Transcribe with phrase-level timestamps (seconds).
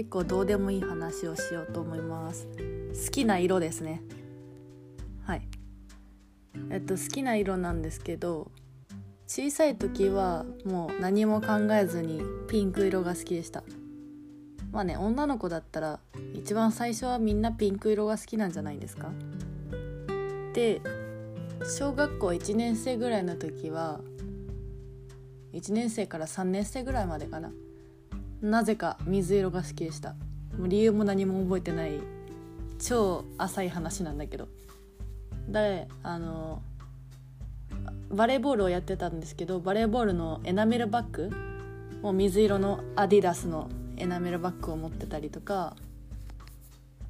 [0.00, 2.48] 結構どうでもいい話をしようと思います。
[3.06, 4.00] 好きな色ですね。
[5.26, 5.46] はい。
[6.70, 8.50] えっと好きな色なんですけど
[9.26, 13.62] 小さい時はもう何も考えずにピンク色が好きでした。
[14.72, 16.00] まあね女の子だったら
[16.32, 19.12] 一番最初はみんなピンク色が好きなんじゃないですか。
[20.54, 20.80] で
[21.78, 24.00] 小学校1年生ぐらいの時は
[25.52, 27.52] 1年生から3年生ぐらいまでかな。
[28.40, 30.14] なぜか水色が好きでした。
[30.58, 32.00] もう理由も何も覚えてない。
[32.78, 34.48] 超浅い話なんだけど。
[35.48, 36.62] であの
[38.10, 41.30] バレーボールをやってたんですけどバレーボールのエナメルバッグ
[42.02, 45.76] もう水色のアディダスのエナメルバッグを持ってたりとか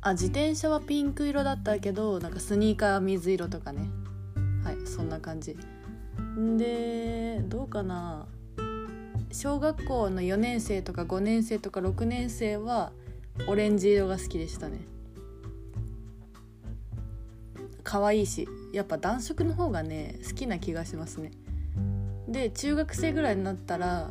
[0.00, 3.88] あ自転車はピンク色だったけどなんかスニーカーは水色とかね。
[4.62, 5.56] はいそんな感じ。
[6.56, 8.26] でどうかな。
[9.36, 12.92] 小学校の4年生とか5年生とか6年生は
[13.46, 14.80] オレンジ色が好きでしたね。
[17.82, 21.32] 可愛いしやっぱ暖色の方がね好きな気がしますね。
[22.26, 24.08] で中学生ぐらいになったら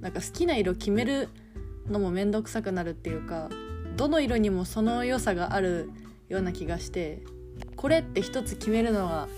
[0.00, 1.28] なんか好きな色決める
[1.88, 3.48] のも面倒くさくなるっていうか
[3.96, 5.92] どの色にもその良さがある
[6.28, 7.22] ような気がして
[7.76, 9.28] これって一つ決めるのが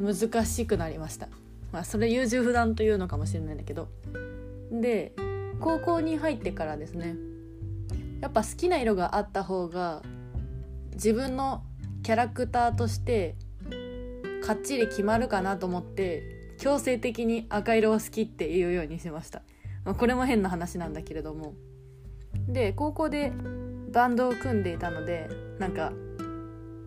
[0.00, 1.28] 難しくなりました。
[1.72, 3.88] まあそれ優柔不断というのかもしれないんだけど。
[4.70, 5.12] で
[5.60, 7.14] 高校に入ってからですね
[8.20, 10.02] やっぱ好きな色があった方が
[10.92, 11.62] 自分の
[12.02, 13.36] キャラクターとして
[14.44, 16.22] かっちり決まるかなと思って
[16.58, 19.42] 強制的に赤色を好きっていうようにしました、
[19.84, 21.54] まあ、これも変な話なんだけれども。
[22.48, 23.32] で高校で
[23.92, 25.28] バンドを組んでいたので
[25.58, 25.92] なんか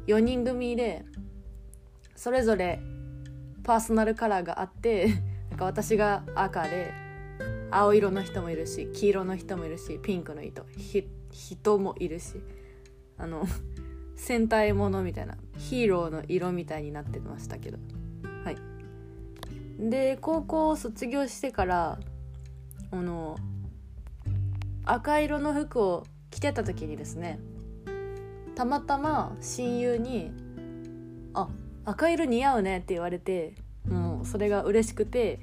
[0.08, 1.06] 4人組で
[2.16, 2.80] それぞれ
[3.66, 5.08] パーソナルカラーがあって
[5.50, 6.94] なんか私が赤で
[7.72, 10.66] 青色の人もいるし黄色の人もいるしピンクの糸
[11.32, 12.36] 人もいるし
[13.18, 13.46] あの
[14.16, 17.80] 戦隊ものみたいなヒーローの色みたいになってましたけど。
[18.46, 18.58] はい。
[19.78, 22.00] で高校を卒業してから
[22.92, 23.36] あの
[24.86, 27.40] 赤色の服を着てた時にですね
[28.56, 30.32] たまたま親友に
[31.34, 31.50] 「あ
[31.86, 33.54] 赤色似合うね」って言われて
[33.88, 35.40] もうそれが嬉しくて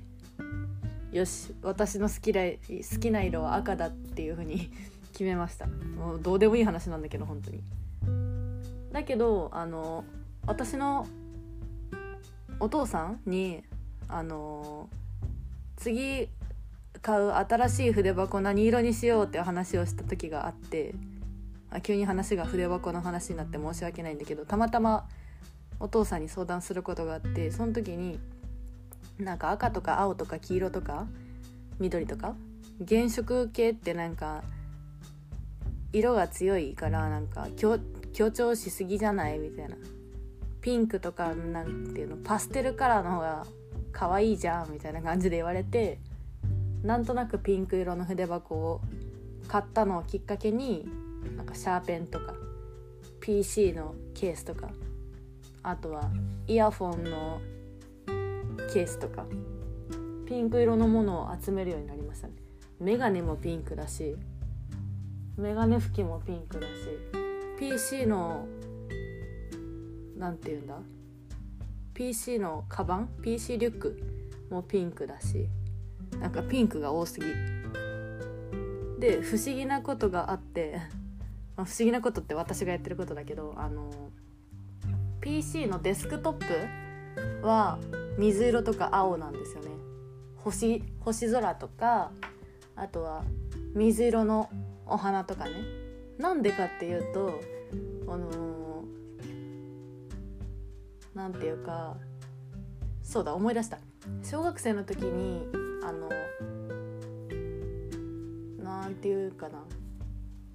[1.13, 4.71] よし私の好きな好きな色は赤だっていう風に
[5.13, 5.67] 決めました。
[5.67, 7.63] もうどうでもいい話なんだけど本当に。
[8.93, 10.05] だけどあの
[10.47, 11.07] 私の
[12.61, 13.63] お父さんに
[14.09, 14.89] あの
[15.77, 16.29] 次
[17.03, 20.95] 買う新しい筆箱何色にしようって話をした時があって
[21.71, 25.09] あ急に話が筆箱の話になって申し訳ないんだけどたまたま
[25.83, 28.19] お父さんに相談することがあってその時に
[29.19, 31.07] なんか赤とか青とか黄色とか
[31.81, 32.35] 緑とか
[32.89, 34.43] 原色系ってなんか
[35.93, 37.79] 色が強いからなんか強
[38.31, 39.39] 調しすぎじゃない？
[39.39, 39.77] みたいな。
[40.63, 42.17] ピンクとかなんていうの？
[42.17, 43.45] パステルカラーの方が
[43.93, 44.73] 可愛いじゃん？
[44.73, 45.99] みたいな感じで言われて
[46.83, 48.81] なんとなくピンク色の筆箱を
[49.49, 50.87] 買ったのをきっかけに
[51.37, 52.35] なんかシャーペンとか
[53.21, 54.71] PC のケースとか
[55.63, 56.11] あとは
[56.47, 57.41] イヤフォンの
[58.73, 59.27] ケースとか
[60.27, 62.35] ピンク色のものを集めるようになりましたね。
[62.81, 64.17] メガネもピンクだし
[65.37, 66.73] メガネ拭きもピンクだし
[67.59, 68.47] PC の
[70.17, 70.79] 何て言うんだ
[71.95, 74.03] ？PC のカバン？PC リュック
[74.51, 75.49] もピンクだし
[76.19, 77.27] なんかピンクが多すぎ。
[78.99, 80.81] で不思議なことがあって、
[81.57, 83.91] ま、不思議なことって私がやってることだけどあの
[85.23, 87.79] PC のデスクトップは
[88.19, 89.71] 水色とか青なんですよね。
[90.37, 92.11] 星星空とか
[92.75, 93.23] あとは
[93.75, 94.51] 水色の
[94.85, 95.53] お花とかね。
[96.19, 97.41] なんでかっていうと
[98.09, 98.85] あの
[101.15, 101.97] 何、ー、て言うか
[103.03, 103.79] そうだ思い出した。
[104.25, 105.47] 小学生の時に
[105.85, 106.09] あの
[108.63, 109.65] なんていうかな。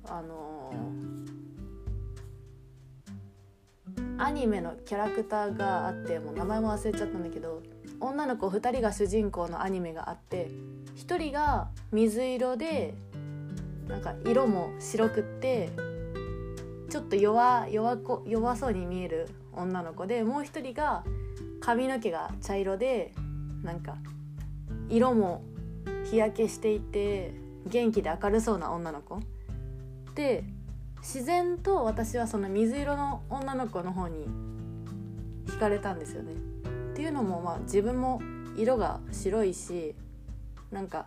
[0.09, 0.71] あの
[4.19, 7.61] アニメのキャラクターがあってもう名前も忘れちゃったんだけど
[7.99, 10.49] 女の子2人が主人公のアニメがあって
[10.97, 12.93] 1人が水色で
[13.87, 15.69] なんか色も白くって
[16.89, 21.03] ちょっと弱弱こ弱そうに見える女の子でもう一人が
[21.59, 23.13] 髪の毛が茶色で
[23.63, 23.97] なんか
[24.89, 25.43] 色も
[26.09, 27.33] 日焼けしていて
[27.65, 29.19] 元気で明るそうな女の子。
[30.15, 30.43] で
[31.01, 34.25] 自然と私はその水色の女の子の方に
[35.47, 36.33] 惹かれたんですよね。
[36.91, 38.21] っていうのもまあ自分も
[38.55, 39.95] 色が白いし
[40.71, 41.05] なんか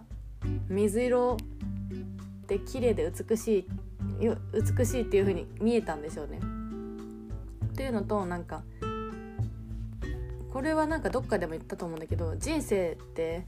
[0.68, 1.36] 水色
[2.42, 3.66] って綺麗で美しい
[4.78, 6.40] 美しいっていう風に見えたんでしょうね。
[7.72, 8.62] っていうのとなんか
[10.52, 13.46] これはなんかどっかでも言ったと思うんだけど人生って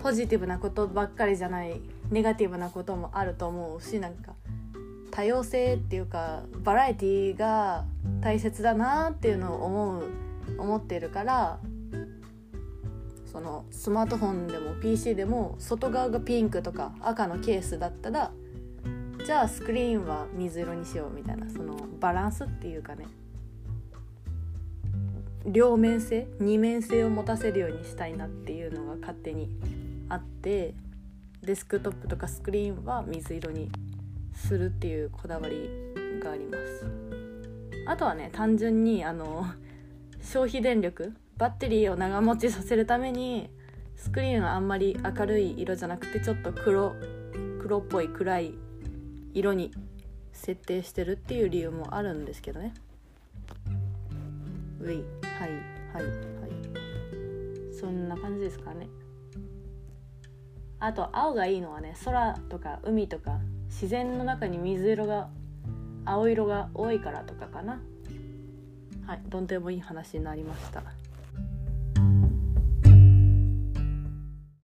[0.00, 1.80] ポジティブなことばっかりじゃない
[2.10, 4.34] ネガティブなこともあると思うしなんか
[5.14, 7.84] 多様性っていうかバラエティーが
[8.20, 10.04] 大切だなっていうのを思う
[10.58, 11.60] 思ってるから
[13.24, 18.32] そのスマートフォンでも PC でも外側がピンクとか赤のケースだったら
[19.24, 23.06] じゃあスクリーンは水色にしようみたいなそのバランスっていうかね。
[25.46, 29.50] 両面性二面性を持たせるようにしたいなっていうのが勝手に
[30.08, 30.74] あって
[31.42, 33.70] デスクトップとかスクリーンは水色に
[34.34, 35.70] するっていうこだわり
[36.22, 36.86] があります。
[37.86, 39.46] あとはね単純にあの
[40.22, 43.50] 消費電力バッテリーを長持ちさせるために
[43.96, 46.94] スクリーンはあんまり明るい色じゃなくてちょっと黒
[47.60, 48.54] 黒っぽい暗い
[49.32, 49.72] 色に
[50.32, 52.74] 設定してるっていう理由もあるんですけどね。
[54.80, 55.50] ういはい
[55.92, 57.74] はいはい。
[57.74, 58.88] そんな感じですかね。
[60.78, 65.28] あと青がいいのはね空とか海とか自然の中に水色が
[66.04, 67.80] 青色が多いからとかかな。
[69.06, 70.82] はいどんでもいい話になりました。